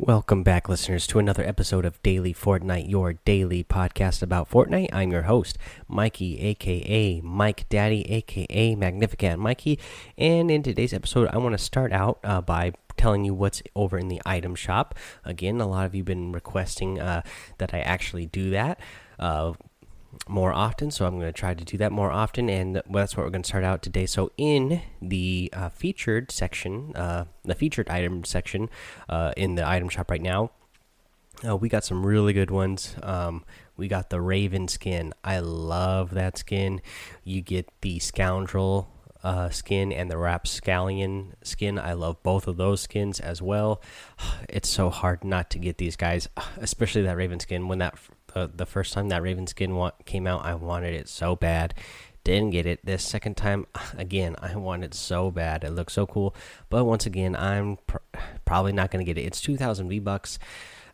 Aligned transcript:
Welcome 0.00 0.44
back, 0.44 0.68
listeners, 0.68 1.08
to 1.08 1.18
another 1.18 1.42
episode 1.42 1.84
of 1.84 2.00
Daily 2.04 2.32
Fortnite, 2.32 2.88
your 2.88 3.14
daily 3.14 3.64
podcast 3.64 4.22
about 4.22 4.48
Fortnite. 4.48 4.90
I'm 4.92 5.10
your 5.10 5.22
host, 5.22 5.58
Mikey, 5.88 6.38
aka 6.38 7.20
Mike 7.20 7.68
Daddy, 7.68 8.08
aka 8.08 8.76
Magnificent 8.76 9.40
Mikey. 9.40 9.76
And 10.16 10.52
in 10.52 10.62
today's 10.62 10.92
episode, 10.92 11.26
I 11.32 11.38
want 11.38 11.54
to 11.54 11.58
start 11.58 11.92
out 11.92 12.20
uh, 12.22 12.40
by 12.40 12.74
telling 12.96 13.24
you 13.24 13.34
what's 13.34 13.60
over 13.74 13.98
in 13.98 14.06
the 14.06 14.22
item 14.24 14.54
shop. 14.54 14.94
Again, 15.24 15.60
a 15.60 15.66
lot 15.66 15.86
of 15.86 15.96
you 15.96 16.02
have 16.02 16.06
been 16.06 16.30
requesting 16.30 17.00
uh, 17.00 17.22
that 17.58 17.74
I 17.74 17.80
actually 17.80 18.26
do 18.26 18.50
that. 18.50 18.78
Uh, 19.18 19.54
more 20.26 20.52
often 20.52 20.90
so 20.90 21.06
i'm 21.06 21.18
going 21.18 21.26
to 21.26 21.32
try 21.32 21.54
to 21.54 21.64
do 21.64 21.76
that 21.76 21.92
more 21.92 22.10
often 22.10 22.48
and 22.48 22.82
that's 22.90 23.16
what 23.16 23.24
we're 23.24 23.30
going 23.30 23.42
to 23.42 23.48
start 23.48 23.64
out 23.64 23.82
today 23.82 24.06
so 24.06 24.30
in 24.36 24.80
the 25.00 25.50
uh, 25.52 25.68
featured 25.68 26.30
section 26.30 26.94
uh, 26.96 27.24
the 27.44 27.54
featured 27.54 27.88
item 27.88 28.24
section 28.24 28.68
uh, 29.08 29.32
in 29.36 29.54
the 29.54 29.66
item 29.66 29.88
shop 29.88 30.10
right 30.10 30.22
now 30.22 30.50
uh, 31.46 31.56
we 31.56 31.68
got 31.68 31.84
some 31.84 32.04
really 32.04 32.32
good 32.32 32.50
ones 32.50 32.96
um, 33.02 33.44
we 33.76 33.86
got 33.86 34.10
the 34.10 34.20
raven 34.20 34.66
skin 34.66 35.12
i 35.22 35.38
love 35.38 36.10
that 36.10 36.36
skin 36.38 36.80
you 37.24 37.40
get 37.40 37.68
the 37.80 37.98
scoundrel 37.98 38.88
uh, 39.22 39.50
skin 39.50 39.92
and 39.92 40.10
the 40.10 40.16
rapscallion 40.16 41.34
skin. 41.42 41.78
I 41.78 41.92
love 41.94 42.22
both 42.22 42.46
of 42.46 42.56
those 42.56 42.80
skins 42.80 43.20
as 43.20 43.42
well. 43.42 43.82
It's 44.48 44.68
so 44.68 44.88
hard 44.88 45.24
not 45.24 45.50
to 45.50 45.58
get 45.58 45.78
these 45.78 45.96
guys, 45.96 46.28
especially 46.56 47.02
that 47.02 47.16
Raven 47.16 47.40
skin. 47.40 47.68
When 47.68 47.78
that 47.80 47.98
the 48.28 48.50
the 48.54 48.66
first 48.66 48.92
time 48.92 49.08
that 49.08 49.22
Raven 49.22 49.46
skin 49.46 49.90
came 50.04 50.26
out, 50.26 50.44
I 50.44 50.54
wanted 50.54 50.94
it 50.94 51.08
so 51.08 51.36
bad. 51.36 51.74
Didn't 52.24 52.50
get 52.50 52.66
it. 52.66 52.84
This 52.84 53.04
second 53.04 53.36
time, 53.36 53.66
again, 53.98 54.36
I 54.40 54.56
wanted 54.56 54.94
so 54.94 55.30
bad. 55.30 55.64
It 55.64 55.70
looks 55.70 55.94
so 55.94 56.06
cool, 56.06 56.34
but 56.68 56.84
once 56.84 57.06
again, 57.06 57.34
I'm 57.36 57.78
pr 57.86 57.98
probably 58.44 58.72
not 58.72 58.90
going 58.90 59.04
to 59.04 59.10
get 59.10 59.20
it. 59.20 59.26
It's 59.26 59.40
2,000 59.40 59.88
V 59.88 59.98
bucks. 59.98 60.38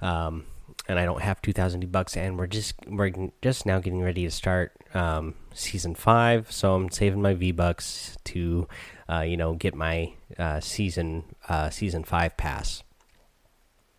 Um, 0.00 0.44
and 0.88 0.98
I 0.98 1.04
don't 1.04 1.22
have 1.22 1.40
2,000 1.40 1.80
V 1.80 1.86
bucks, 1.86 2.16
and 2.16 2.38
we're 2.38 2.46
just 2.46 2.74
we're 2.86 3.12
just 3.42 3.64
now 3.64 3.78
getting 3.78 4.02
ready 4.02 4.24
to 4.24 4.30
start 4.30 4.72
um, 4.92 5.34
season 5.54 5.94
five. 5.94 6.50
So 6.52 6.74
I'm 6.74 6.90
saving 6.90 7.22
my 7.22 7.34
V 7.34 7.52
bucks 7.52 8.16
to, 8.24 8.68
uh, 9.08 9.20
you 9.20 9.36
know, 9.36 9.54
get 9.54 9.74
my 9.74 10.12
uh, 10.38 10.60
season 10.60 11.24
uh, 11.48 11.70
season 11.70 12.04
five 12.04 12.36
pass. 12.36 12.82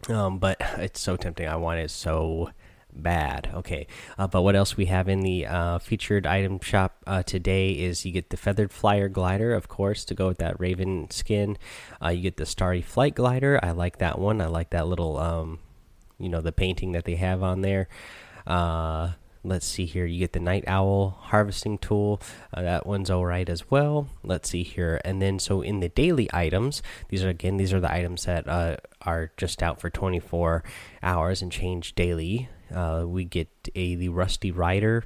Um, 0.09 0.38
but 0.38 0.58
it's 0.77 1.02
so 1.02 1.16
tempting. 1.16 1.47
I 1.47 1.55
want 1.55 1.80
it 1.80 1.89
so 1.89 2.52
bad. 3.02 3.50
Okay, 3.54 3.88
uh, 4.18 4.28
but 4.28 4.42
what 4.42 4.56
else 4.56 4.78
we 4.78 4.86
have 4.86 5.08
in 5.08 5.22
the 5.22 5.46
uh, 5.46 5.80
featured 5.80 6.26
item 6.26 6.60
shop 6.60 6.98
uh, 7.06 7.24
today 7.24 7.72
is 7.72 8.06
you 8.06 8.12
get 8.12 8.30
the 8.30 8.38
feathered 8.38 8.72
flyer 8.72 9.10
glider, 9.10 9.54
of 9.54 9.68
course, 9.68 10.06
to 10.06 10.16
go 10.16 10.28
with 10.28 10.38
that 10.40 10.60
raven 10.60 11.10
skin. 11.12 11.58
Uh, 12.04 12.10
you 12.10 12.22
get 12.22 12.38
the 12.38 12.46
starry 12.46 12.82
flight 12.82 13.16
glider. 13.16 13.60
I 13.62 13.72
like 13.72 14.00
that 14.00 14.20
one. 14.20 14.42
I 14.42 14.48
like 14.48 14.72
that 14.72 14.88
little, 14.88 15.18
um, 15.18 15.60
you 16.20 16.30
know, 16.30 16.42
the 16.42 16.52
painting 16.52 16.94
that 16.94 17.06
they 17.06 17.16
have 17.16 17.44
on 17.44 17.62
there. 17.62 17.88
Uh, 18.48 19.12
let's 19.44 19.66
see 19.66 19.86
here. 19.86 20.06
You 20.06 20.20
get 20.20 20.34
the 20.34 20.40
night 20.40 20.64
owl 20.68 21.18
harvesting 21.22 21.78
tool. 21.78 22.22
Uh, 22.54 22.64
that 22.64 22.86
one's 22.86 23.10
all 23.10 23.26
right 23.26 23.48
as 23.48 23.70
well. 23.70 24.08
Let's 24.23 24.50
see 24.50 24.64
here. 24.64 25.02
And 25.06 25.22
then 25.22 25.40
so 25.40 25.62
in 25.62 25.80
the 25.80 25.90
daily 25.90 26.30
items, 26.34 26.82
these 27.10 27.23
are 27.23 27.30
again 27.30 27.58
these 27.58 27.73
are 27.73 27.80
the 27.80 27.94
items 27.94 28.26
that 28.26 28.48
are 29.02 29.32
just 29.38 29.62
out 29.62 29.80
for 29.80 29.90
24 29.90 30.64
hours 31.04 31.42
and 31.42 31.52
change 31.52 31.96
daily. 31.96 32.50
Uh, 32.73 33.03
we 33.05 33.25
get 33.25 33.49
a 33.75 33.95
the 33.95 34.09
Rusty 34.09 34.52
Rider 34.52 35.03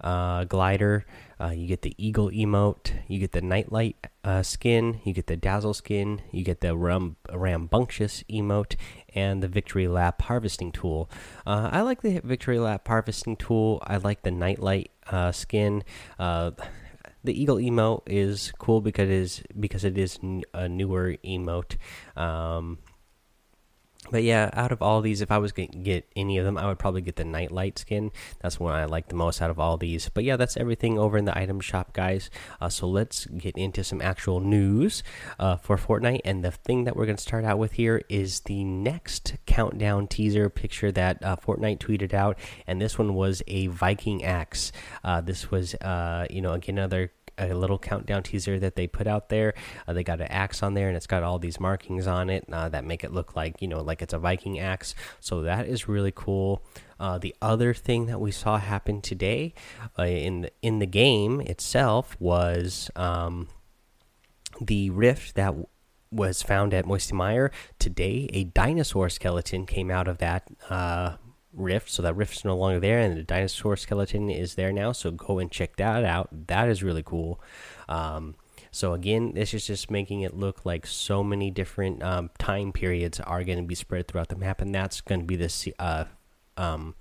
uh, 0.00 0.44
glider. 0.44 1.04
Uh, 1.40 1.50
you 1.50 1.66
get 1.66 1.82
the 1.82 1.94
Eagle 1.98 2.30
emote. 2.30 2.92
You 3.08 3.18
get 3.18 3.32
the 3.32 3.40
Nightlight 3.40 3.96
skin. 4.42 5.00
You 5.04 5.12
get 5.12 5.26
the 5.26 5.36
Dazzle 5.36 5.74
skin. 5.74 6.22
You 6.30 6.44
get 6.44 6.60
the 6.60 6.76
Ram 6.76 7.16
Rambunctious 7.32 8.22
emote 8.30 8.76
and 9.14 9.42
the 9.42 9.48
Victory 9.48 9.88
Lap 9.88 10.22
harvesting 10.22 10.70
tool. 10.70 11.10
I 11.44 11.80
like 11.80 12.02
the 12.02 12.20
Victory 12.22 12.60
Lap 12.60 12.86
harvesting 12.86 13.36
tool. 13.36 13.82
I 13.84 13.96
like 13.96 14.22
the 14.22 14.30
Nightlight 14.30 14.92
skin 15.32 15.82
the 17.24 17.40
eagle 17.40 17.56
emote 17.56 18.02
is 18.06 18.52
cool 18.58 18.80
because 18.80 19.08
it 19.08 19.14
is 19.14 19.42
because 19.58 19.84
it 19.84 19.96
is 19.96 20.18
a 20.54 20.68
newer 20.68 21.16
emote. 21.24 21.76
Um, 22.16 22.78
but 24.12 24.22
yeah, 24.22 24.50
out 24.52 24.70
of 24.70 24.82
all 24.82 25.00
these, 25.00 25.22
if 25.22 25.32
I 25.32 25.38
was 25.38 25.52
going 25.52 25.70
to 25.70 25.78
get 25.78 26.06
any 26.14 26.36
of 26.36 26.44
them, 26.44 26.58
I 26.58 26.66
would 26.66 26.78
probably 26.78 27.00
get 27.00 27.16
the 27.16 27.24
Nightlight 27.24 27.78
skin. 27.78 28.12
That's 28.40 28.60
one 28.60 28.74
I 28.74 28.84
like 28.84 29.08
the 29.08 29.16
most 29.16 29.40
out 29.40 29.50
of 29.50 29.58
all 29.58 29.78
these. 29.78 30.10
But 30.10 30.24
yeah, 30.24 30.36
that's 30.36 30.58
everything 30.58 30.98
over 30.98 31.16
in 31.16 31.24
the 31.24 31.36
item 31.36 31.60
shop, 31.60 31.94
guys. 31.94 32.28
Uh, 32.60 32.68
so 32.68 32.86
let's 32.86 33.24
get 33.26 33.56
into 33.56 33.82
some 33.82 34.02
actual 34.02 34.40
news 34.40 35.02
uh, 35.38 35.56
for 35.56 35.78
Fortnite. 35.78 36.20
And 36.26 36.44
the 36.44 36.50
thing 36.50 36.84
that 36.84 36.94
we're 36.94 37.06
going 37.06 37.16
to 37.16 37.22
start 37.22 37.46
out 37.46 37.58
with 37.58 37.72
here 37.72 38.02
is 38.10 38.40
the 38.40 38.64
next 38.64 39.34
countdown 39.46 40.08
teaser 40.08 40.50
picture 40.50 40.92
that 40.92 41.24
uh, 41.24 41.36
Fortnite 41.36 41.78
tweeted 41.78 42.12
out. 42.12 42.38
And 42.66 42.80
this 42.80 42.98
one 42.98 43.14
was 43.14 43.42
a 43.46 43.68
Viking 43.68 44.22
axe. 44.22 44.72
Uh, 45.02 45.22
this 45.22 45.50
was, 45.50 45.74
uh, 45.76 46.26
you 46.28 46.42
know, 46.42 46.52
again, 46.52 46.76
another 46.82 47.12
a 47.38 47.54
little 47.54 47.78
countdown 47.78 48.22
teaser 48.22 48.58
that 48.58 48.76
they 48.76 48.86
put 48.86 49.06
out 49.06 49.28
there. 49.28 49.54
Uh, 49.86 49.92
they 49.92 50.04
got 50.04 50.20
an 50.20 50.28
axe 50.28 50.62
on 50.62 50.74
there, 50.74 50.88
and 50.88 50.96
it's 50.96 51.06
got 51.06 51.22
all 51.22 51.38
these 51.38 51.58
markings 51.58 52.06
on 52.06 52.30
it 52.30 52.44
uh, 52.52 52.68
that 52.68 52.84
make 52.84 53.04
it 53.04 53.12
look 53.12 53.36
like 53.36 53.60
you 53.60 53.68
know 53.68 53.80
like 53.80 54.02
it's 54.02 54.12
a 54.12 54.18
Viking 54.18 54.58
axe. 54.58 54.94
So 55.20 55.42
that 55.42 55.66
is 55.66 55.88
really 55.88 56.12
cool. 56.14 56.64
Uh, 56.98 57.18
the 57.18 57.34
other 57.42 57.74
thing 57.74 58.06
that 58.06 58.20
we 58.20 58.30
saw 58.30 58.58
happen 58.58 59.00
today 59.00 59.54
uh, 59.98 60.04
in 60.04 60.42
the, 60.42 60.52
in 60.62 60.78
the 60.78 60.86
game 60.86 61.40
itself 61.40 62.16
was 62.20 62.90
um, 62.94 63.48
the 64.60 64.90
rift 64.90 65.34
that 65.34 65.54
was 66.12 66.42
found 66.42 66.74
at 66.74 66.86
Moisty 66.86 67.14
Mire 67.14 67.50
today. 67.78 68.28
A 68.32 68.44
dinosaur 68.44 69.08
skeleton 69.08 69.66
came 69.66 69.90
out 69.90 70.06
of 70.06 70.18
that 70.18 70.46
uh, 70.68 71.16
rift 71.52 71.90
so 71.90 72.02
that 72.02 72.16
rift's 72.16 72.44
no 72.44 72.56
longer 72.56 72.80
there 72.80 72.98
and 72.98 73.16
the 73.16 73.22
dinosaur 73.22 73.76
skeleton 73.76 74.30
is 74.30 74.54
there 74.54 74.72
now 74.72 74.92
so 74.92 75.10
go 75.10 75.38
and 75.38 75.50
check 75.50 75.76
that 75.76 76.04
out. 76.04 76.28
That 76.48 76.68
is 76.68 76.82
really 76.82 77.02
cool. 77.02 77.40
Um, 77.88 78.34
so 78.70 78.94
again 78.94 79.32
this 79.34 79.52
is 79.52 79.66
just 79.66 79.90
making 79.90 80.22
it 80.22 80.36
look 80.36 80.64
like 80.64 80.86
so 80.86 81.22
many 81.22 81.50
different 81.50 82.02
um, 82.02 82.30
time 82.38 82.72
periods 82.72 83.20
are 83.20 83.44
going 83.44 83.58
to 83.58 83.64
be 83.64 83.74
spread 83.74 84.08
throughout 84.08 84.28
the 84.28 84.36
map 84.36 84.60
and 84.60 84.74
that's 84.74 85.00
going 85.00 85.20
to 85.20 85.26
be 85.26 85.36
this 85.36 85.68
uh, 85.78 86.04
um, 86.56 86.94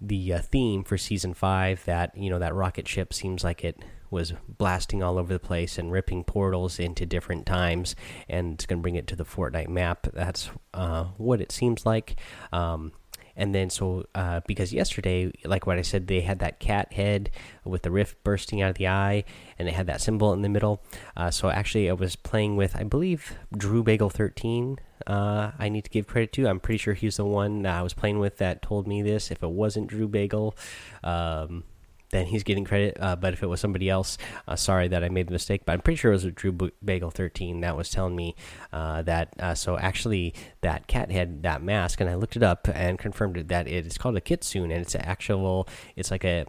the 0.00 0.34
uh, 0.34 0.38
theme 0.40 0.84
for 0.84 0.96
season 0.96 1.34
five 1.34 1.84
that 1.84 2.16
you 2.16 2.30
know 2.30 2.38
that 2.38 2.54
rocket 2.54 2.86
ship 2.86 3.12
seems 3.12 3.42
like 3.42 3.64
it 3.64 3.82
was 4.10 4.32
blasting 4.48 5.02
all 5.02 5.18
over 5.18 5.32
the 5.32 5.38
place 5.38 5.78
and 5.78 5.92
ripping 5.92 6.24
portals 6.24 6.78
into 6.78 7.04
different 7.04 7.46
times 7.46 7.94
and 8.28 8.54
it's 8.54 8.66
going 8.66 8.78
to 8.78 8.82
bring 8.82 8.94
it 8.94 9.06
to 9.06 9.16
the 9.16 9.24
Fortnite 9.24 9.68
map. 9.68 10.06
That's 10.12 10.50
uh, 10.72 11.04
what 11.16 11.40
it 11.40 11.52
seems 11.52 11.84
like. 11.84 12.18
Um, 12.52 12.92
and 13.38 13.54
then 13.54 13.70
so 13.70 14.04
uh, 14.14 14.40
because 14.46 14.72
yesterday 14.72 15.32
like 15.44 15.66
what 15.66 15.78
i 15.78 15.82
said 15.82 16.08
they 16.08 16.20
had 16.20 16.40
that 16.40 16.60
cat 16.60 16.92
head 16.92 17.30
with 17.64 17.82
the 17.82 17.90
rift 17.90 18.22
bursting 18.24 18.60
out 18.60 18.68
of 18.68 18.76
the 18.76 18.88
eye 18.88 19.24
and 19.58 19.68
it 19.68 19.74
had 19.74 19.86
that 19.86 20.00
symbol 20.00 20.32
in 20.32 20.42
the 20.42 20.48
middle. 20.48 20.82
Uh, 21.16 21.30
so 21.30 21.48
actually 21.48 21.88
i 21.88 21.92
was 21.92 22.16
playing 22.16 22.56
with 22.56 22.76
i 22.76 22.82
believe 22.82 23.38
drew 23.56 23.82
bagel 23.82 24.10
13 24.10 24.78
uh, 25.06 25.52
i 25.58 25.68
need 25.68 25.84
to 25.84 25.90
give 25.90 26.06
credit 26.06 26.32
to. 26.32 26.46
I'm 26.46 26.60
pretty 26.60 26.78
sure 26.78 26.92
he's 26.92 27.16
the 27.16 27.24
one 27.24 27.64
i 27.64 27.80
was 27.80 27.94
playing 27.94 28.18
with 28.18 28.36
that 28.38 28.60
told 28.60 28.86
me 28.86 29.00
this. 29.00 29.30
If 29.30 29.42
it 29.42 29.50
wasn't 29.50 29.86
drew 29.86 30.08
bagel 30.08 30.56
um, 31.04 31.64
then 32.10 32.26
he's 32.26 32.42
getting 32.42 32.64
credit. 32.64 32.96
Uh, 33.00 33.16
but 33.16 33.32
if 33.32 33.42
it 33.42 33.46
was 33.46 33.60
somebody 33.60 33.88
else, 33.88 34.18
uh, 34.46 34.56
sorry 34.56 34.88
that 34.88 35.04
I 35.04 35.08
made 35.08 35.28
the 35.28 35.32
mistake. 35.32 35.62
But 35.64 35.72
I'm 35.72 35.80
pretty 35.80 35.96
sure 35.96 36.12
it 36.12 36.22
was 36.22 36.24
Drew 36.24 36.52
Bagel 36.84 37.10
13 37.10 37.60
that 37.60 37.76
was 37.76 37.90
telling 37.90 38.16
me 38.16 38.34
uh, 38.72 39.02
that. 39.02 39.34
Uh, 39.38 39.54
so 39.54 39.78
actually, 39.78 40.34
that 40.60 40.86
cat 40.86 41.10
had 41.10 41.42
that 41.42 41.62
mask, 41.62 42.00
and 42.00 42.08
I 42.08 42.14
looked 42.14 42.36
it 42.36 42.42
up 42.42 42.68
and 42.72 42.98
confirmed 42.98 43.36
it, 43.36 43.48
that 43.48 43.68
it 43.68 43.86
is 43.86 43.98
called 43.98 44.16
a 44.16 44.20
kitsune, 44.20 44.70
and 44.70 44.80
it's 44.80 44.94
an 44.94 45.02
actual. 45.02 45.68
It's 45.96 46.10
like 46.10 46.24
a 46.24 46.46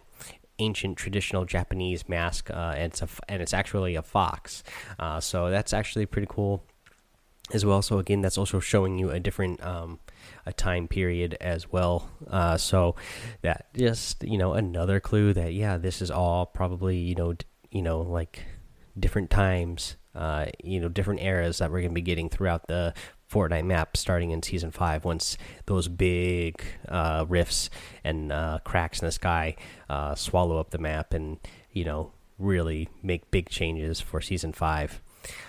ancient 0.58 0.96
traditional 0.96 1.44
Japanese 1.44 2.08
mask, 2.08 2.50
uh, 2.50 2.74
and 2.76 2.92
it's 2.92 3.02
a 3.02 3.08
and 3.28 3.42
it's 3.42 3.54
actually 3.54 3.96
a 3.96 4.02
fox. 4.02 4.62
Uh, 4.98 5.20
so 5.20 5.50
that's 5.50 5.72
actually 5.72 6.06
pretty 6.06 6.28
cool 6.30 6.64
as 7.52 7.64
well. 7.64 7.82
So 7.82 7.98
again, 7.98 8.20
that's 8.20 8.38
also 8.38 8.60
showing 8.60 8.98
you 8.98 9.10
a 9.10 9.20
different. 9.20 9.62
Um, 9.64 10.00
a 10.46 10.52
time 10.52 10.88
period 10.88 11.36
as 11.40 11.70
well. 11.70 12.10
Uh, 12.28 12.56
so 12.56 12.96
that 13.42 13.72
just 13.74 14.22
you 14.24 14.38
know 14.38 14.54
another 14.54 15.00
clue 15.00 15.32
that 15.32 15.52
yeah, 15.52 15.76
this 15.76 16.02
is 16.02 16.10
all 16.10 16.46
probably 16.46 16.96
you 16.96 17.14
know 17.14 17.34
you 17.70 17.82
know 17.82 18.00
like 18.00 18.44
different 18.98 19.30
times, 19.30 19.96
uh, 20.14 20.46
you 20.62 20.80
know 20.80 20.88
different 20.88 21.20
eras 21.20 21.58
that 21.58 21.70
we're 21.70 21.82
gonna 21.82 21.92
be 21.92 22.00
getting 22.00 22.28
throughout 22.28 22.68
the 22.68 22.94
Fortnite 23.30 23.64
map 23.64 23.96
starting 23.96 24.30
in 24.30 24.42
season 24.42 24.70
five. 24.70 25.04
Once 25.04 25.38
those 25.66 25.88
big 25.88 26.62
uh, 26.88 27.24
rifts 27.28 27.70
and 28.04 28.32
uh, 28.32 28.58
cracks 28.64 29.00
in 29.00 29.06
the 29.06 29.12
sky 29.12 29.56
uh, 29.88 30.14
swallow 30.14 30.58
up 30.58 30.70
the 30.70 30.78
map 30.78 31.14
and 31.14 31.38
you 31.72 31.84
know 31.84 32.12
really 32.38 32.88
make 33.02 33.30
big 33.30 33.48
changes 33.48 34.00
for 34.00 34.20
season 34.20 34.52
five. 34.52 35.00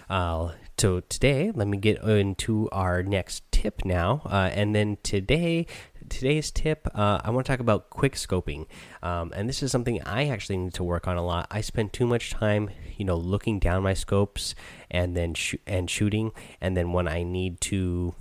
Uh, 0.09 0.51
so 0.77 0.99
today, 1.01 1.51
let 1.53 1.67
me 1.67 1.77
get 1.77 2.01
into 2.03 2.67
our 2.71 3.03
next 3.03 3.43
tip 3.51 3.85
now, 3.85 4.23
uh, 4.25 4.49
and 4.51 4.73
then 4.73 4.97
today, 5.03 5.67
today's 6.09 6.49
tip, 6.49 6.87
uh, 6.95 7.21
I 7.23 7.29
want 7.29 7.45
to 7.45 7.51
talk 7.51 7.59
about 7.59 7.91
quick 7.91 8.15
scoping, 8.15 8.65
um, 9.03 9.31
and 9.35 9.47
this 9.47 9.61
is 9.61 9.71
something 9.71 10.01
I 10.03 10.27
actually 10.27 10.57
need 10.57 10.73
to 10.73 10.83
work 10.83 11.07
on 11.07 11.17
a 11.17 11.23
lot. 11.23 11.45
I 11.51 11.61
spend 11.61 11.93
too 11.93 12.07
much 12.07 12.31
time, 12.31 12.71
you 12.97 13.05
know, 13.05 13.15
looking 13.15 13.59
down 13.59 13.83
my 13.83 13.93
scopes 13.93 14.55
and 14.89 15.15
then 15.15 15.35
sh 15.35 15.53
and 15.67 15.87
shooting, 15.87 16.31
and 16.59 16.75
then 16.75 16.93
when 16.93 17.07
I 17.07 17.21
need 17.21 17.61
to 17.61 18.15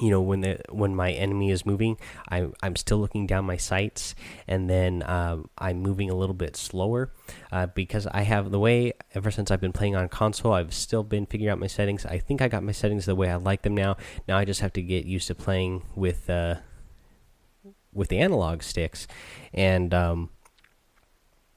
you 0.00 0.10
know 0.10 0.20
when 0.20 0.40
the 0.40 0.58
when 0.70 0.94
my 0.94 1.12
enemy 1.12 1.50
is 1.50 1.66
moving 1.66 1.96
I, 2.28 2.48
i'm 2.62 2.76
still 2.76 2.98
looking 2.98 3.26
down 3.26 3.44
my 3.44 3.56
sights 3.56 4.14
and 4.48 4.68
then 4.68 5.02
um, 5.06 5.50
i'm 5.58 5.80
moving 5.80 6.10
a 6.10 6.14
little 6.14 6.34
bit 6.34 6.56
slower 6.56 7.12
uh, 7.52 7.66
because 7.66 8.06
i 8.06 8.22
have 8.22 8.50
the 8.50 8.58
way 8.58 8.94
ever 9.14 9.30
since 9.30 9.50
i've 9.50 9.60
been 9.60 9.72
playing 9.72 9.96
on 9.96 10.08
console 10.08 10.52
i've 10.52 10.74
still 10.74 11.02
been 11.02 11.26
figuring 11.26 11.50
out 11.50 11.58
my 11.58 11.66
settings. 11.66 12.06
I 12.06 12.18
think 12.18 12.40
i 12.40 12.48
got 12.48 12.62
my 12.62 12.72
settings 12.72 13.06
the 13.06 13.14
way 13.14 13.28
i 13.30 13.36
like 13.36 13.62
them 13.62 13.74
now. 13.74 13.96
Now 14.26 14.38
i 14.38 14.44
just 14.44 14.60
have 14.60 14.72
to 14.74 14.82
get 14.82 15.04
used 15.04 15.26
to 15.28 15.34
playing 15.34 15.82
with 15.94 16.28
uh, 16.30 16.56
with 17.92 18.08
the 18.08 18.18
analog 18.18 18.62
sticks. 18.62 19.06
And 19.52 19.92
um, 19.92 20.30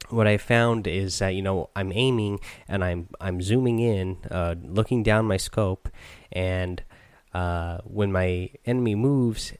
what 0.09 0.27
I 0.27 0.37
found 0.37 0.87
is 0.87 1.19
that 1.19 1.29
you 1.29 1.41
know 1.41 1.69
I'm 1.75 1.91
aiming 1.91 2.39
and 2.67 2.83
I'm 2.83 3.09
I'm 3.19 3.41
zooming 3.41 3.79
in, 3.79 4.17
uh, 4.29 4.55
looking 4.61 5.03
down 5.03 5.25
my 5.25 5.37
scope, 5.37 5.89
and 6.31 6.83
uh, 7.33 7.79
when 7.83 8.11
my 8.11 8.49
enemy 8.65 8.95
moves, 8.95 9.53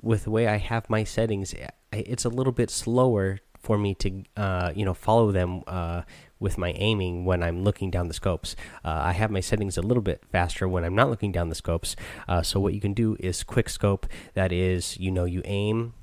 with 0.00 0.24
the 0.24 0.30
way 0.30 0.46
I 0.46 0.56
have 0.58 0.88
my 0.88 1.04
settings, 1.04 1.54
it's 1.92 2.24
a 2.24 2.28
little 2.28 2.52
bit 2.52 2.70
slower 2.70 3.40
for 3.66 3.76
me 3.76 3.94
to 3.94 4.22
uh, 4.36 4.72
you 4.76 4.84
know 4.84 4.94
follow 4.94 5.32
them 5.32 5.62
uh, 5.66 6.02
with 6.38 6.56
my 6.56 6.72
aiming 6.72 7.24
when 7.24 7.42
I'm 7.42 7.64
looking 7.64 7.90
down 7.90 8.06
the 8.08 8.14
scopes. 8.14 8.54
Uh, 8.84 9.00
I 9.04 9.12
have 9.12 9.30
my 9.30 9.40
settings 9.40 9.76
a 9.76 9.82
little 9.82 10.02
bit 10.02 10.22
faster 10.30 10.68
when 10.68 10.84
I'm 10.84 10.94
not 10.94 11.10
looking 11.10 11.32
down 11.32 11.48
the 11.48 11.54
scopes. 11.54 11.96
Uh, 12.28 12.42
so 12.42 12.60
what 12.60 12.74
you 12.74 12.80
can 12.80 12.94
do 12.94 13.16
is 13.18 13.42
quick 13.42 13.68
scope. 13.68 14.06
That 14.34 14.52
is, 14.52 14.98
you 14.98 15.10
know, 15.10 15.24
you 15.24 15.42
aim, 15.44 15.94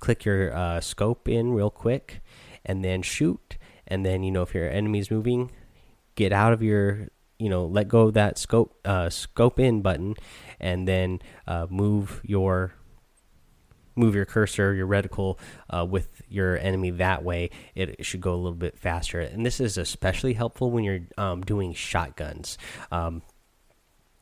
click 0.00 0.24
your 0.24 0.52
uh, 0.52 0.80
scope 0.80 1.28
in 1.28 1.52
real 1.52 1.70
quick, 1.70 2.20
and 2.64 2.84
then 2.84 3.02
shoot. 3.02 3.56
And 3.86 4.04
then 4.04 4.24
you 4.24 4.32
know 4.32 4.42
if 4.42 4.52
your 4.52 4.68
enemy's 4.68 5.10
moving, 5.10 5.52
get 6.16 6.32
out 6.32 6.52
of 6.52 6.60
your 6.60 7.08
you 7.38 7.48
know 7.48 7.66
let 7.66 7.88
go 7.88 8.02
of 8.02 8.14
that 8.14 8.38
scope 8.38 8.78
uh, 8.84 9.10
scope 9.10 9.58
in 9.58 9.82
button 9.82 10.14
and 10.60 10.86
then 10.88 11.20
uh, 11.46 11.66
move 11.70 12.20
your 12.24 12.72
move 13.94 14.14
your 14.14 14.24
cursor 14.24 14.74
your 14.74 14.86
reticle 14.86 15.38
uh, 15.70 15.84
with 15.84 16.22
your 16.28 16.58
enemy 16.58 16.90
that 16.90 17.22
way 17.24 17.50
it 17.74 18.04
should 18.04 18.20
go 18.20 18.34
a 18.34 18.36
little 18.36 18.52
bit 18.52 18.78
faster. 18.78 19.20
And 19.20 19.44
this 19.44 19.58
is 19.60 19.78
especially 19.78 20.34
helpful 20.34 20.70
when 20.70 20.84
you're 20.84 21.06
um, 21.16 21.40
doing 21.42 21.72
shotguns. 21.72 22.58
Um, 22.92 23.22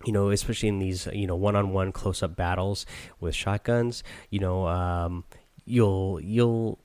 you 0.05 0.12
know 0.12 0.28
especially 0.31 0.69
in 0.69 0.78
these 0.78 1.08
you 1.12 1.26
know 1.26 1.37
one-on-one 1.37 1.90
close-up 1.93 2.37
battles 2.37 2.84
with 3.20 3.34
shotguns 3.34 4.02
you 4.28 4.38
know 4.38 4.66
um, 4.66 5.25
you'll 5.64 6.20
you'll 6.20 6.78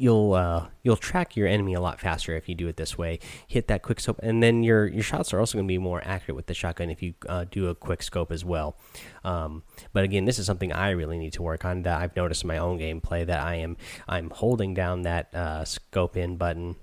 you'll 0.00 0.32
uh, 0.32 0.68
you'll 0.82 0.96
track 0.96 1.36
your 1.36 1.46
enemy 1.46 1.74
a 1.74 1.80
lot 1.80 2.00
faster 2.00 2.34
if 2.34 2.48
you 2.48 2.54
do 2.54 2.66
it 2.68 2.76
this 2.76 2.96
way. 2.96 3.18
Hit 3.46 3.68
that 3.68 3.82
quick 3.82 4.00
scope, 4.00 4.18
and 4.22 4.42
then 4.42 4.62
your 4.62 4.86
your 4.86 5.02
shots 5.02 5.32
are 5.32 5.38
also 5.38 5.58
going 5.58 5.66
to 5.66 5.72
be 5.72 5.78
more 5.78 6.00
accurate 6.04 6.36
with 6.36 6.46
the 6.46 6.54
shotgun 6.54 6.90
if 6.90 7.02
you 7.02 7.14
uh, 7.28 7.44
do 7.50 7.68
a 7.68 7.74
quick 7.74 8.02
scope 8.02 8.32
as 8.32 8.44
well. 8.44 8.76
Um, 9.24 9.62
but 9.92 10.04
again, 10.04 10.24
this 10.24 10.38
is 10.38 10.46
something 10.46 10.72
I 10.72 10.90
really 10.90 11.18
need 11.18 11.34
to 11.34 11.42
work 11.42 11.64
on. 11.64 11.82
That 11.82 12.00
I've 12.00 12.16
noticed 12.16 12.42
in 12.42 12.48
my 12.48 12.58
own 12.58 12.78
gameplay 12.78 13.26
that 13.26 13.40
I 13.40 13.56
am 13.56 13.76
I'm 14.08 14.30
holding 14.30 14.72
down 14.72 15.02
that 15.02 15.34
uh, 15.34 15.64
scope 15.64 16.16
in 16.16 16.36
button, 16.36 16.76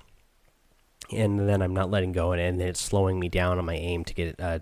and 1.12 1.50
then 1.50 1.62
I'm 1.62 1.74
not 1.74 1.90
letting 1.90 2.12
go, 2.12 2.32
and, 2.32 2.42
and 2.42 2.62
it's 2.62 2.80
slowing 2.80 3.20
me 3.20 3.30
down 3.30 3.58
on 3.58 3.66
my 3.66 3.76
aim 3.76 4.06
to 4.06 4.14
get 4.14 4.28
it 4.28 4.40
uh, 4.40 4.60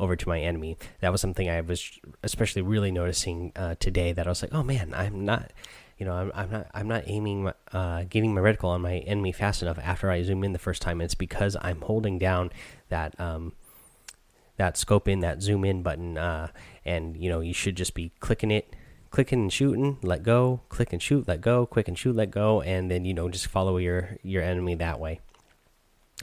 over 0.00 0.16
to 0.16 0.28
my 0.28 0.40
enemy. 0.40 0.78
That 1.00 1.12
was 1.12 1.20
something 1.20 1.48
I 1.48 1.60
was 1.60 2.00
especially 2.22 2.62
really 2.62 2.90
noticing 2.90 3.52
uh, 3.54 3.74
today. 3.78 4.12
That 4.12 4.26
I 4.26 4.30
was 4.30 4.40
like, 4.40 4.54
oh 4.54 4.62
man, 4.62 4.94
I'm 4.96 5.26
not 5.26 5.52
you 5.98 6.06
know, 6.06 6.14
I'm, 6.14 6.32
I'm 6.34 6.50
not 6.50 6.66
I'm 6.74 6.88
not 6.88 7.04
aiming 7.06 7.50
uh, 7.72 8.04
getting 8.08 8.34
my 8.34 8.40
reticle 8.40 8.68
on 8.68 8.80
my 8.82 8.98
enemy 8.98 9.32
fast 9.32 9.62
enough 9.62 9.78
after 9.78 10.10
I 10.10 10.22
zoom 10.22 10.44
in 10.44 10.52
the 10.52 10.58
first 10.58 10.82
time. 10.82 11.00
It's 11.00 11.14
because 11.14 11.56
I'm 11.60 11.80
holding 11.82 12.18
down 12.18 12.50
that 12.88 13.18
um, 13.20 13.52
that 14.56 14.76
scope 14.76 15.08
in 15.08 15.20
that 15.20 15.42
zoom 15.42 15.64
in 15.64 15.82
button, 15.82 16.18
uh, 16.18 16.48
and 16.84 17.16
you 17.16 17.28
know 17.28 17.40
you 17.40 17.54
should 17.54 17.76
just 17.76 17.94
be 17.94 18.12
clicking 18.20 18.50
it, 18.50 18.74
clicking 19.10 19.40
and 19.40 19.52
shooting, 19.52 19.98
let 20.02 20.22
go, 20.22 20.60
click 20.68 20.92
and 20.92 21.02
shoot, 21.02 21.26
let 21.28 21.40
go, 21.40 21.66
quick 21.66 21.88
and 21.88 21.98
shoot, 21.98 22.16
let 22.16 22.30
go, 22.30 22.60
and 22.62 22.90
then 22.90 23.04
you 23.04 23.14
know 23.14 23.28
just 23.28 23.46
follow 23.46 23.76
your 23.76 24.16
your 24.22 24.42
enemy 24.42 24.74
that 24.74 24.98
way. 24.98 25.20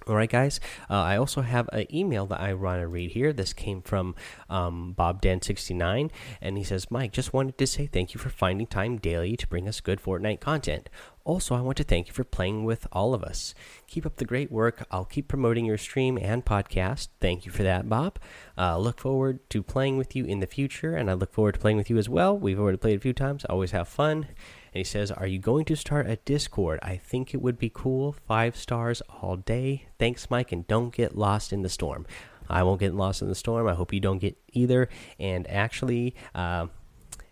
All 0.10 0.16
right, 0.16 0.28
guys. 0.30 0.60
Uh, 0.90 0.96
I 0.96 1.18
also 1.18 1.42
have 1.42 1.70
an 1.72 1.86
email 1.94 2.26
that 2.26 2.40
I 2.40 2.56
want 2.56 2.82
to 2.82 2.88
read 2.88 3.12
here. 3.12 3.32
This 3.32 3.54
came 3.54 3.84
from 3.84 4.16
um, 4.50 4.96
BobDan69, 4.98 6.10
and 6.42 6.58
he 6.58 6.64
says, 6.64 6.90
Mike, 6.90 7.12
just 7.12 7.32
wanted 7.32 7.60
to 7.60 7.68
say 7.68 7.86
thank 7.86 8.16
you 8.16 8.20
for 8.20 8.30
finding 8.30 8.66
time 8.66 8.98
daily 8.98 9.38
to 9.38 9.46
bring 9.46 9.68
us 9.68 9.80
good 9.82 10.02
Fortnite 10.02 10.40
content. 10.40 10.90
Also, 11.30 11.54
I 11.54 11.62
want 11.62 11.78
to 11.78 11.84
thank 11.84 12.08
you 12.08 12.14
for 12.14 12.24
playing 12.24 12.64
with 12.64 12.88
all 12.92 13.14
of 13.14 13.24
us. 13.24 13.54
Keep 13.86 14.08
up 14.08 14.16
the 14.16 14.26
great 14.26 14.52
work. 14.52 14.88
I'll 14.90 15.06
keep 15.06 15.28
promoting 15.28 15.64
your 15.64 15.78
stream 15.78 16.18
and 16.20 16.44
podcast. 16.44 17.10
Thank 17.22 17.46
you 17.46 17.52
for 17.52 17.62
that, 17.62 17.88
Bob. 17.88 18.18
Uh, 18.58 18.80
look 18.80 19.00
forward 19.00 19.48
to 19.52 19.62
playing 19.62 19.98
with 19.98 20.16
you 20.16 20.26
in 20.26 20.40
the 20.40 20.48
future, 20.48 20.96
and 20.96 21.08
I 21.08 21.14
look 21.14 21.32
forward 21.32 21.52
to 21.52 21.60
playing 21.60 21.78
with 21.78 21.88
you 21.88 22.00
as 22.00 22.10
well. 22.10 22.36
We've 22.36 22.60
already 22.60 22.80
played 22.80 22.98
a 22.98 23.00
few 23.00 23.14
times. 23.14 23.46
Always 23.46 23.70
have 23.70 23.88
fun. 23.88 24.24
And 24.24 24.80
he 24.80 24.84
says, 24.84 25.12
Are 25.12 25.28
you 25.28 25.38
going 25.38 25.66
to 25.66 25.76
start 25.76 26.10
a 26.10 26.16
Discord? 26.16 26.80
I 26.82 26.98
think 26.98 27.36
it 27.36 27.44
would 27.44 27.60
be 27.60 27.70
cool. 27.72 28.16
Five 28.28 28.56
stars 28.58 29.04
all 29.22 29.36
day. 29.36 29.86
Thanks, 30.00 30.32
Mike, 30.32 30.52
and 30.52 30.66
don't 30.66 30.92
get 30.92 31.16
lost 31.16 31.54
in 31.54 31.62
the 31.62 31.70
storm. 31.70 32.08
I 32.50 32.64
won't 32.64 32.80
get 32.80 32.96
lost 32.96 33.22
in 33.22 33.28
the 33.28 33.36
storm. 33.36 33.68
I 33.68 33.76
hope 33.76 33.94
you 33.94 34.00
don't 34.00 34.18
get 34.18 34.36
either. 34.54 34.90
And 35.20 35.48
actually, 35.48 36.16
uh, 36.34 36.70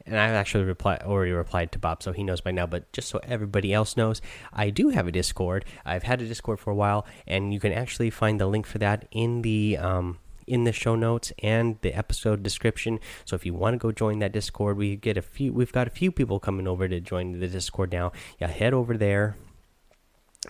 and 0.07 0.17
I've 0.17 0.33
actually 0.33 0.63
replied 0.63 1.03
already 1.03 1.31
replied 1.31 1.71
to 1.73 1.79
Bob, 1.79 2.01
so 2.01 2.13
he 2.13 2.23
knows 2.23 2.41
by 2.41 2.51
now. 2.51 2.65
But 2.65 2.91
just 2.93 3.09
so 3.09 3.19
everybody 3.23 3.73
else 3.73 3.97
knows, 3.97 4.21
I 4.53 4.69
do 4.69 4.89
have 4.89 5.07
a 5.07 5.11
Discord. 5.11 5.65
I've 5.85 6.03
had 6.03 6.21
a 6.21 6.25
Discord 6.25 6.59
for 6.59 6.71
a 6.71 6.75
while, 6.75 7.05
and 7.27 7.53
you 7.53 7.59
can 7.59 7.73
actually 7.73 8.09
find 8.09 8.39
the 8.39 8.47
link 8.47 8.65
for 8.65 8.77
that 8.79 9.07
in 9.11 9.41
the 9.41 9.77
um, 9.77 10.19
in 10.47 10.63
the 10.63 10.71
show 10.71 10.95
notes 10.95 11.33
and 11.43 11.77
the 11.81 11.93
episode 11.93 12.41
description. 12.41 12.99
So 13.25 13.35
if 13.35 13.45
you 13.45 13.53
want 13.53 13.73
to 13.73 13.77
go 13.77 13.91
join 13.91 14.19
that 14.19 14.31
Discord, 14.31 14.77
we 14.77 14.95
get 14.95 15.17
a 15.17 15.21
few. 15.21 15.51
We've 15.51 15.73
got 15.73 15.87
a 15.87 15.91
few 15.91 16.11
people 16.11 16.39
coming 16.39 16.67
over 16.67 16.87
to 16.87 16.99
join 16.99 17.39
the 17.39 17.47
Discord 17.47 17.91
now. 17.91 18.13
Yeah, 18.39 18.47
head 18.47 18.73
over 18.73 18.97
there, 18.97 19.35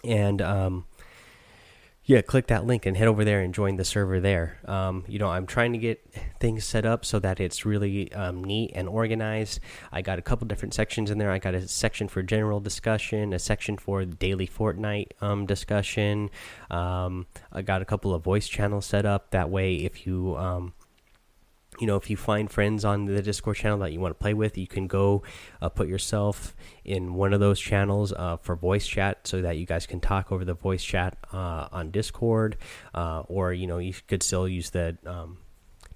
and 0.03 0.41
um, 0.41 0.85
yeah, 2.07 2.21
click 2.21 2.47
that 2.47 2.65
link 2.65 2.85
and 2.85 2.95
head 2.95 3.09
over 3.09 3.25
there 3.25 3.41
and 3.41 3.53
join 3.53 3.75
the 3.75 3.83
server 3.83 4.21
there. 4.21 4.59
Um, 4.63 5.03
you 5.09 5.19
know, 5.19 5.27
I'm 5.27 5.45
trying 5.45 5.73
to 5.73 5.77
get 5.77 6.09
things 6.39 6.63
set 6.63 6.85
up 6.85 7.03
so 7.03 7.19
that 7.19 7.41
it's 7.41 7.65
really 7.65 8.13
um, 8.13 8.45
neat 8.45 8.71
and 8.73 8.87
organized. 8.87 9.59
I 9.91 10.01
got 10.01 10.17
a 10.17 10.21
couple 10.21 10.47
different 10.47 10.73
sections 10.73 11.11
in 11.11 11.17
there. 11.17 11.29
I 11.29 11.37
got 11.37 11.53
a 11.53 11.67
section 11.67 12.07
for 12.07 12.23
general 12.23 12.61
discussion, 12.61 13.33
a 13.33 13.39
section 13.39 13.77
for 13.77 14.05
daily 14.05 14.47
Fortnite 14.47 15.21
um, 15.21 15.45
discussion. 15.45 16.29
Um, 16.71 17.27
I 17.51 17.61
got 17.61 17.81
a 17.81 17.85
couple 17.85 18.13
of 18.13 18.23
voice 18.23 18.47
channels 18.47 18.85
set 18.85 19.05
up. 19.05 19.31
That 19.31 19.49
way, 19.49 19.75
if 19.75 20.07
you 20.07 20.37
um, 20.37 20.71
you 21.79 21.87
know, 21.87 21.95
if 21.95 22.09
you 22.09 22.17
find 22.17 22.49
friends 22.49 22.83
on 22.83 23.05
the 23.05 23.21
Discord 23.21 23.57
channel 23.57 23.79
that 23.79 23.91
you 23.91 23.99
want 23.99 24.11
to 24.11 24.21
play 24.21 24.33
with, 24.33 24.57
you 24.57 24.67
can 24.67 24.87
go 24.87 25.23
uh, 25.61 25.69
put 25.69 25.87
yourself 25.87 26.55
in 26.83 27.13
one 27.13 27.33
of 27.33 27.39
those 27.39 27.59
channels 27.59 28.13
uh, 28.13 28.37
for 28.37 28.55
voice 28.55 28.87
chat 28.87 29.27
so 29.27 29.41
that 29.41 29.57
you 29.57 29.65
guys 29.65 29.85
can 29.85 29.99
talk 29.99 30.31
over 30.31 30.43
the 30.43 30.53
voice 30.53 30.83
chat 30.83 31.17
uh, 31.31 31.67
on 31.71 31.91
Discord. 31.91 32.57
Uh, 32.93 33.21
or, 33.27 33.53
you 33.53 33.67
know, 33.67 33.77
you 33.77 33.93
could 34.07 34.23
still 34.23 34.47
use 34.47 34.71
the 34.71 34.97
um, 35.05 35.37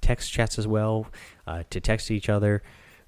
text 0.02 0.32
chats 0.32 0.60
as 0.60 0.68
well 0.68 1.08
uh, 1.48 1.64
to 1.70 1.80
text 1.80 2.12
each 2.12 2.30
other 2.30 2.62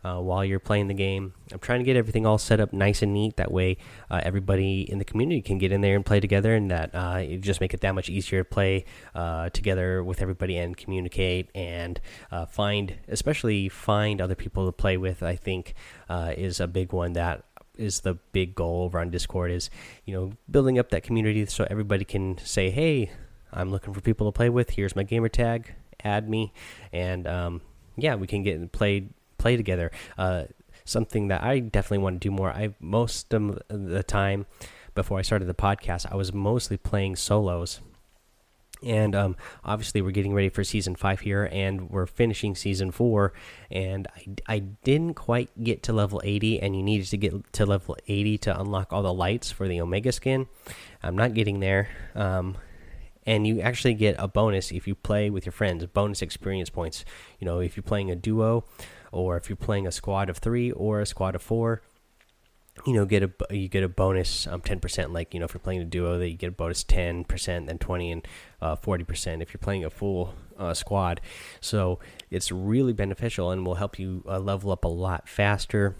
uh, 0.04 0.20
while 0.20 0.44
you're 0.44 0.60
playing 0.60 0.88
the 0.88 0.94
game. 0.94 1.34
I'm 1.52 1.60
trying 1.60 1.80
to 1.80 1.86
get 1.86 1.96
everything 1.96 2.26
all 2.26 2.38
set 2.38 2.60
up 2.60 2.74
nice 2.74 3.02
and 3.02 3.14
neat. 3.14 3.38
That 3.38 3.52
way, 3.52 3.78
uh, 4.12 4.22
everybody 4.24 4.82
in 4.82 4.98
the 4.98 5.06
community 5.06 5.42
can 5.42 5.58
get 5.58 5.72
in 5.72 5.82
there 5.82 5.96
and 5.96 6.06
play 6.06 6.20
together, 6.20 6.54
and 6.54 6.70
that 6.72 6.94
uh, 6.94 7.20
it 7.22 7.42
just 7.42 7.62
make 7.62 7.74
it 7.74 7.82
that 7.82 7.96
much 7.96 8.10
easier 8.10 8.44
to 8.44 8.50
play 8.50 8.86
uh, 9.16 9.50
together 9.50 10.04
with 10.04 10.22
everybody 10.22 10.58
and 10.58 10.76
communicate 10.76 11.50
and 11.56 12.02
uh, 12.32 12.46
find, 12.46 12.96
especially 13.08 13.70
find 13.70 14.20
other 14.20 14.36
people 14.36 14.66
to 14.66 14.72
play 14.72 14.98
with. 14.98 15.24
I 15.24 15.36
think 15.36 15.74
uh, 16.10 16.34
is 16.36 16.60
a 16.60 16.68
big 16.68 16.92
one 16.92 17.14
that 17.14 17.46
is 17.76 18.02
the 18.02 18.16
big 18.34 18.54
goal 18.54 18.84
over 18.84 19.00
on 19.00 19.10
Discord. 19.10 19.52
Is 19.52 19.70
you 20.06 20.14
know 20.14 20.34
building 20.50 20.78
up 20.78 20.90
that 20.90 21.04
community 21.04 21.46
so 21.46 21.66
everybody 21.70 22.06
can 22.06 22.38
say, 22.40 22.70
hey. 22.70 23.12
I'm 23.56 23.70
looking 23.70 23.94
for 23.94 24.02
people 24.02 24.32
to 24.32 24.36
play 24.36 24.50
with. 24.50 24.72
Here's 24.72 24.96
my 24.96 25.04
gamer 25.04 25.30
tag. 25.30 25.76
Add 26.04 26.28
me, 26.28 26.54
and 26.92 27.28
um, 27.28 27.62
yeah, 27.96 28.16
we 28.16 28.26
can 28.26 28.42
get 28.42 28.72
played 28.72 29.14
play 29.44 29.58
together. 29.58 29.92
Uh, 30.18 30.46
something 30.86 31.28
that 31.28 31.44
I 31.44 31.60
definitely 31.60 32.00
want 32.00 32.22
to 32.22 32.28
do 32.28 32.32
more. 32.32 32.50
I 32.50 32.74
most 32.80 33.34
of 33.34 33.62
the 33.68 34.04
time 34.04 34.46
before 34.96 35.20
I 35.20 35.22
started 35.22 35.46
the 35.46 35.54
podcast, 35.54 36.12
I 36.12 36.16
was 36.16 36.34
mostly 36.34 36.78
playing 36.78 37.18
solos. 37.18 37.82
And 38.82 39.16
um, 39.16 39.38
obviously, 39.64 40.02
we're 40.02 40.12
getting 40.12 40.34
ready 40.34 40.50
for 40.50 40.64
season 40.66 40.96
five 40.96 41.22
here, 41.22 41.48
and 41.54 41.90
we're 41.90 42.06
finishing 42.06 42.54
season 42.54 42.92
four. 42.92 43.32
And 43.72 44.08
I, 44.16 44.56
I 44.56 44.60
didn't 44.60 45.14
quite 45.14 45.50
get 45.64 45.84
to 45.84 45.94
level 45.94 46.22
80, 46.24 46.62
and 46.62 46.76
you 46.76 46.84
needed 46.84 47.08
to 47.08 47.18
get 47.18 47.54
to 47.54 47.66
level 47.66 47.96
80 48.08 48.38
to 48.40 48.60
unlock 48.60 48.92
all 48.92 49.04
the 49.04 49.14
lights 49.14 49.52
for 49.52 49.70
the 49.70 49.80
Omega 49.80 50.12
skin. 50.12 50.48
I'm 51.02 51.16
not 51.16 51.34
getting 51.34 51.62
there. 51.62 51.88
Um, 52.14 52.58
and 53.26 53.48
you 53.48 53.62
actually 53.62 53.94
get 53.94 54.18
a 54.20 54.28
bonus 54.28 54.70
if 54.72 54.86
you 54.86 54.96
play 54.96 55.30
with 55.30 55.46
your 55.46 55.54
friends 55.54 55.86
bonus 55.86 56.22
experience 56.22 56.70
points 56.70 57.06
you 57.40 57.46
know 57.46 57.62
if 57.62 57.78
you're 57.78 57.82
playing 57.84 58.12
a 58.12 58.16
duo 58.18 58.66
or 59.14 59.38
if 59.38 59.50
you're 59.50 59.56
playing 59.56 59.88
a 59.88 59.92
squad 59.92 60.30
of 60.30 60.38
three 60.38 60.72
or 60.72 61.00
a 61.00 61.06
squad 61.06 61.36
of 61.36 61.42
four 61.42 61.82
you 62.88 62.94
know 62.94 63.06
get 63.06 63.22
a 63.22 63.32
you 63.56 63.68
get 63.68 63.84
a 63.84 63.88
bonus 63.88 64.48
um 64.48 64.60
10% 64.60 65.14
like 65.14 65.34
you 65.34 65.40
know 65.40 65.46
if 65.46 65.54
you're 65.54 65.60
playing 65.60 65.82
a 65.82 65.86
duo 65.86 66.18
that 66.18 66.30
you 66.30 66.36
get 66.36 66.48
a 66.48 66.52
bonus 66.52 66.84
10% 66.84 67.68
then 67.68 67.78
20 67.78 68.12
and 68.12 68.28
uh, 68.62 68.76
40% 68.76 69.42
if 69.42 69.54
you're 69.54 69.60
playing 69.60 69.86
a 69.86 69.90
full 69.90 70.34
uh, 70.58 70.74
squad. 70.74 71.22
So 71.60 72.00
it's 72.32 72.52
really 72.52 72.94
beneficial 72.94 73.52
and 73.52 73.66
will 73.66 73.76
help 73.76 74.00
you 74.00 74.24
uh, 74.28 74.40
level 74.40 74.72
up 74.72 74.86
a 74.86 74.90
lot 74.90 75.28
faster. 75.28 75.96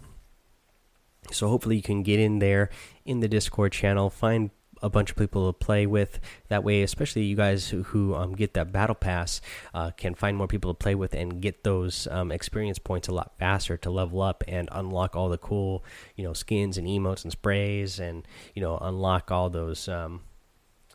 So 1.32 1.48
hopefully 1.48 1.76
you 1.76 1.82
can 1.82 2.04
get 2.04 2.20
in 2.20 2.40
there 2.40 2.70
in 3.06 3.20
the 3.20 3.28
Discord 3.28 3.72
channel, 3.72 4.10
find 4.10 4.52
a 4.84 4.90
bunch 4.90 5.10
of 5.10 5.16
people 5.16 5.52
to 5.52 5.58
play 5.58 5.88
with. 5.88 6.20
That 6.50 6.64
way, 6.64 6.84
especially 6.84 7.24
you 7.24 7.36
guys 7.36 7.70
who, 7.70 7.84
who 7.84 8.14
um, 8.14 8.36
get 8.36 8.54
that 8.54 8.72
battle 8.72 8.96
pass, 8.96 9.42
uh, 9.74 9.92
can 9.92 10.14
find 10.14 10.38
more 10.38 10.48
people 10.48 10.74
to 10.74 10.78
play 10.78 10.94
with 10.94 11.16
and 11.16 11.42
get 11.42 11.64
those 11.64 12.08
um, 12.12 12.32
experience 12.32 12.78
points 12.78 13.08
a 13.08 13.14
lot 13.14 13.38
faster 13.40 13.78
to 13.78 13.90
level 13.90 14.22
up 14.22 14.44
and 14.48 14.70
unlock 14.72 15.16
all 15.16 15.30
the 15.30 15.38
cool, 15.38 15.84
you 16.16 16.24
know, 16.24 16.34
skins 16.34 16.78
and 16.78 16.88
emotes 16.88 17.24
and 17.24 17.32
sprays, 17.32 18.00
and 18.00 18.28
you 18.54 18.62
know, 18.62 18.78
unlock 18.80 19.32
all 19.32 19.50
those. 19.50 19.88
Um, 19.88 20.22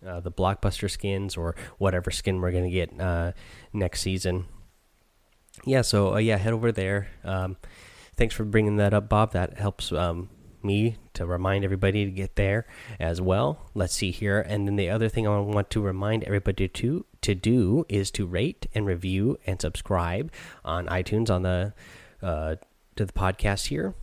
uh, 0.07 0.21
the 0.21 0.31
blockbuster 0.31 0.89
skins 0.89 1.37
or 1.37 1.57
whatever 1.79 2.13
skin 2.13 2.41
we're 2.41 2.53
gonna 2.53 2.71
get 2.71 3.01
uh, 3.01 3.33
next 3.73 4.01
season. 4.01 4.45
Yeah, 5.65 5.83
so 5.83 6.15
uh, 6.15 6.19
yeah, 6.19 6.37
head 6.37 6.53
over 6.53 6.71
there. 6.71 7.09
Um, 7.25 7.57
thanks 8.17 8.35
for 8.35 8.45
bringing 8.45 8.77
that 8.77 8.95
up, 8.95 9.09
Bob. 9.09 9.33
That 9.33 9.59
helps 9.59 9.91
um, 9.91 10.31
me 10.65 10.97
to 11.15 11.27
remind 11.27 11.65
everybody 11.65 12.05
to 12.05 12.11
get 12.11 12.37
there 12.37 12.67
as 12.99 13.21
well. 13.21 13.71
Let's 13.75 13.95
see 13.95 14.11
here, 14.11 14.41
and 14.41 14.67
then 14.67 14.77
the 14.77 14.91
other 14.91 15.09
thing 15.09 15.27
I 15.27 15.39
want 15.39 15.71
to 15.71 15.81
remind 15.81 16.25
everybody 16.25 16.69
to 16.69 17.05
to 17.21 17.35
do 17.35 17.85
is 17.89 18.11
to 18.13 18.27
rate 18.27 18.67
and 18.75 18.87
review 18.87 19.39
and 19.47 19.61
subscribe 19.61 20.33
on 20.65 20.87
iTunes 20.87 21.31
on 21.31 21.43
the 21.43 21.73
uh, 22.23 22.57
to 22.97 23.07
the 23.07 23.13
podcast 23.13 23.67
here. 23.67 23.95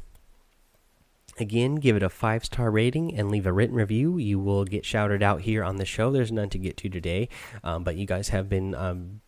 Again, 1.37 1.75
give 1.75 1.97
it 1.97 2.03
a 2.03 2.09
five 2.09 2.45
star 2.45 2.71
rating 2.71 3.13
and 3.13 3.29
leave 3.29 3.45
a 3.45 3.51
written 3.51 3.75
review. 3.75 4.17
You 4.17 4.39
will 4.39 4.63
get 4.63 4.85
shouted 4.85 5.21
out 5.21 5.41
here 5.41 5.63
on 5.63 5.75
the 5.75 5.85
show. 5.85 6.11
There's 6.11 6.31
none 6.31 6.49
to 6.49 6.57
get 6.57 6.77
to 6.77 6.89
today, 6.89 7.27
um, 7.63 7.83
but 7.83 7.97
you 7.97 8.05
guys 8.05 8.29
have 8.29 8.47
been 8.47 8.73
um, 8.73 9.21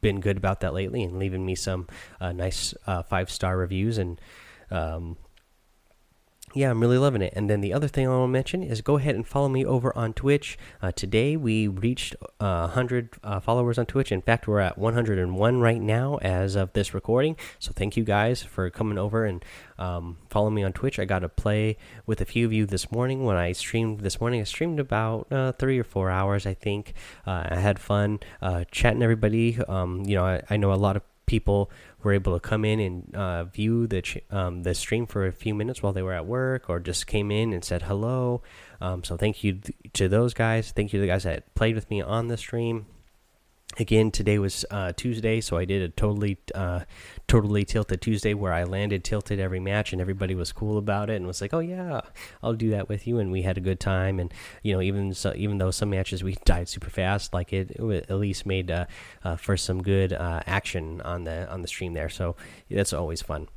been 0.00 0.20
good 0.20 0.36
about 0.36 0.60
that 0.60 0.74
lately 0.74 1.02
and 1.04 1.18
leaving 1.18 1.46
me 1.46 1.54
some 1.54 1.86
uh, 2.20 2.32
nice 2.32 2.74
uh, 2.86 3.02
five 3.04 3.30
star 3.30 3.56
reviews 3.56 3.96
and 3.96 4.20
um, 4.70 5.16
yeah, 6.54 6.70
I'm 6.70 6.80
really 6.80 6.98
loving 6.98 7.22
it. 7.22 7.32
And 7.34 7.48
then 7.48 7.60
the 7.60 7.72
other 7.72 7.88
thing 7.88 8.06
I 8.06 8.10
want 8.10 8.28
to 8.28 8.32
mention 8.32 8.62
is 8.62 8.80
go 8.80 8.96
ahead 8.96 9.14
and 9.14 9.26
follow 9.26 9.48
me 9.48 9.64
over 9.64 9.96
on 9.96 10.12
Twitch. 10.12 10.58
Uh, 10.80 10.92
today 10.92 11.36
we 11.36 11.68
reached 11.68 12.14
uh, 12.40 12.66
100 12.66 13.16
uh, 13.22 13.40
followers 13.40 13.78
on 13.78 13.86
Twitch. 13.86 14.12
In 14.12 14.22
fact, 14.22 14.46
we're 14.46 14.60
at 14.60 14.76
101 14.76 15.60
right 15.60 15.80
now 15.80 16.16
as 16.16 16.54
of 16.54 16.72
this 16.72 16.92
recording. 16.92 17.36
So 17.58 17.72
thank 17.74 17.96
you 17.96 18.04
guys 18.04 18.42
for 18.42 18.68
coming 18.70 18.98
over 18.98 19.24
and 19.24 19.44
um, 19.78 20.18
following 20.28 20.54
me 20.54 20.62
on 20.62 20.72
Twitch. 20.72 20.98
I 20.98 21.04
got 21.04 21.20
to 21.20 21.28
play 21.28 21.76
with 22.06 22.20
a 22.20 22.24
few 22.24 22.46
of 22.46 22.52
you 22.52 22.66
this 22.66 22.92
morning 22.92 23.24
when 23.24 23.36
I 23.36 23.52
streamed 23.52 24.00
this 24.00 24.20
morning. 24.20 24.40
I 24.40 24.44
streamed 24.44 24.78
about 24.78 25.32
uh, 25.32 25.52
three 25.52 25.78
or 25.78 25.84
four 25.84 26.10
hours, 26.10 26.46
I 26.46 26.54
think. 26.54 26.94
Uh, 27.26 27.44
I 27.50 27.56
had 27.56 27.78
fun 27.78 28.20
uh, 28.40 28.64
chatting 28.70 29.02
everybody. 29.02 29.58
Um, 29.68 30.02
you 30.04 30.16
know, 30.16 30.24
I, 30.24 30.42
I 30.50 30.56
know 30.56 30.72
a 30.72 30.74
lot 30.74 30.96
of 30.96 31.02
people 31.26 31.70
were 32.02 32.12
able 32.12 32.34
to 32.34 32.40
come 32.40 32.64
in 32.64 32.80
and 32.80 33.14
uh, 33.14 33.44
view 33.44 33.86
the 33.86 34.02
um, 34.30 34.62
the 34.62 34.74
stream 34.74 35.06
for 35.06 35.26
a 35.26 35.32
few 35.32 35.54
minutes 35.54 35.82
while 35.82 35.92
they 35.92 36.02
were 36.02 36.12
at 36.12 36.26
work, 36.26 36.68
or 36.68 36.80
just 36.80 37.06
came 37.06 37.30
in 37.30 37.52
and 37.52 37.64
said 37.64 37.82
hello. 37.82 38.42
Um, 38.80 39.04
so 39.04 39.16
thank 39.16 39.44
you 39.44 39.60
to 39.94 40.08
those 40.08 40.34
guys. 40.34 40.72
Thank 40.72 40.92
you 40.92 40.98
to 40.98 41.02
the 41.02 41.12
guys 41.12 41.24
that 41.24 41.54
played 41.54 41.74
with 41.74 41.88
me 41.90 42.02
on 42.02 42.28
the 42.28 42.36
stream 42.36 42.86
again 43.78 44.10
today 44.10 44.38
was 44.38 44.64
uh, 44.70 44.92
tuesday 44.96 45.40
so 45.40 45.56
i 45.56 45.64
did 45.64 45.82
a 45.82 45.88
totally 45.88 46.38
uh, 46.54 46.80
totally 47.26 47.64
tilted 47.64 48.00
tuesday 48.00 48.34
where 48.34 48.52
i 48.52 48.64
landed 48.64 49.02
tilted 49.02 49.40
every 49.40 49.60
match 49.60 49.92
and 49.92 50.00
everybody 50.00 50.34
was 50.34 50.52
cool 50.52 50.78
about 50.78 51.08
it 51.08 51.16
and 51.16 51.26
was 51.26 51.40
like 51.40 51.54
oh 51.54 51.58
yeah 51.58 52.00
i'll 52.42 52.54
do 52.54 52.70
that 52.70 52.88
with 52.88 53.06
you 53.06 53.18
and 53.18 53.32
we 53.32 53.42
had 53.42 53.56
a 53.56 53.60
good 53.60 53.80
time. 53.80 54.20
And 54.20 54.32
you 54.62 54.74
know 54.74 54.82
even 54.82 55.14
so, 55.14 55.32
even 55.34 55.58
though 55.58 55.70
some 55.70 55.90
matches 55.90 56.22
we 56.22 56.36
died 56.44 56.68
super 56.68 56.90
fast 56.90 57.32
like 57.32 57.52
it, 57.52 57.70
it 57.70 58.06
at 58.08 58.16
least 58.18 58.46
made 58.46 58.70
uh, 58.70 58.86
uh 59.24 59.36
for 59.36 59.56
some 59.56 59.82
good 59.82 60.12
uh, 60.12 60.42
action 60.46 61.00
on 61.02 61.24
the 61.24 61.50
on 61.50 61.62
the 61.62 61.68
stream 61.68 61.94
there. 61.94 62.08
So 62.08 62.36
that's 62.70 62.92
always 62.92 63.22
fun 63.22 63.48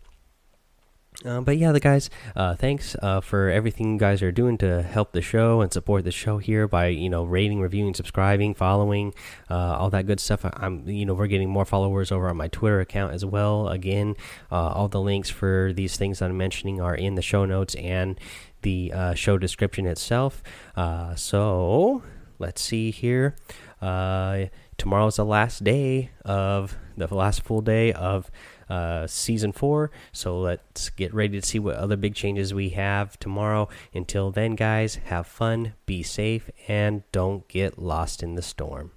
uh, 1.24 1.41
but 1.41 1.57
yeah, 1.57 1.72
the 1.72 1.79
guys, 1.79 2.10
uh, 2.36 2.55
thanks 2.55 2.95
uh, 3.01 3.22
for 3.22 3.50
everything 3.50 3.93
you 3.93 4.00
guys 4.00 4.22
are 4.22 4.31
doing 4.31 4.57
to 4.57 4.81
help 4.81 5.13
the 5.13 5.22
show 5.22 5.62
and 5.62 5.72
support 5.72 6.03
the 6.03 6.12
show 6.12 6.38
here 6.38 6.67
by 6.67 6.88
you 6.88 7.10
know 7.10 7.24
rating, 7.24 7.62
reviewing, 7.62 7.93
subscribing, 7.93 8.53
following, 8.53 9.13
uh, 9.50 9.77
all 9.77 9.89
that 9.89 10.07
good 10.07 10.19
stuff. 10.19 10.45
I'm 10.45 10.88
you 10.88 11.05
know 11.05 11.13
we're 11.13 11.27
getting 11.27 11.50
more 11.50 11.65
followers 11.65 12.12
over 12.12 12.27
on 12.27 12.38
my 12.38 12.48
Twitter 12.50 12.79
account 12.79 13.13
as 13.13 13.24
well. 13.24 13.69
Again, 13.69 14.15
uh, 14.51 14.69
all 14.69 14.88
the 14.88 15.01
links 15.01 15.29
for 15.29 15.72
these 15.74 15.95
things 15.95 16.22
I'm 16.22 16.38
mentioning 16.38 16.81
are 16.81 16.95
in 16.95 17.15
the 17.15 17.22
show 17.22 17.45
notes 17.45 17.75
and 17.75 18.19
the 18.63 18.91
show 19.15 19.38
description 19.38 19.86
itself. 19.86 20.41
so 21.15 22.03
let's 22.39 22.62
see 22.62 22.91
here. 22.91 23.36
tomorrow's 23.79 25.15
the 25.15 25.25
last 25.25 25.63
day 25.63 26.10
of 26.25 26.75
the 26.98 27.13
last 27.13 27.43
full 27.43 27.62
day 27.62 27.93
of 27.93 28.31
uh, 28.69 29.07
season 29.07 29.51
four. 29.51 29.91
So 30.12 30.39
let's 30.39 30.89
get 30.89 31.13
ready 31.13 31.39
to 31.39 31.45
see 31.45 31.60
what 31.60 31.75
other 31.75 31.95
big 31.95 32.15
changes 32.15 32.53
we 32.53 32.69
have 32.69 33.19
tomorrow. 33.19 33.69
Until 33.93 34.31
then, 34.31 34.55
guys, 34.55 34.95
have 35.05 35.27
fun, 35.27 35.74
be 35.86 36.03
safe, 36.03 36.50
and 36.67 37.03
don't 37.12 37.48
get 37.48 37.77
lost 37.77 38.24
in 38.24 38.36
the 38.36 38.41
storm. 38.41 38.91